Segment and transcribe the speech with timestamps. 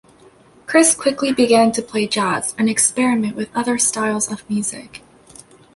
[0.65, 5.03] Chris quickly began to play jazz and experiment with other styles of music.